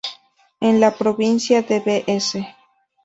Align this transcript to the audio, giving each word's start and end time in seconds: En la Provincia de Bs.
En 0.61 0.79
la 0.79 0.95
Provincia 0.95 1.61
de 1.61 1.77
Bs. 1.79 2.37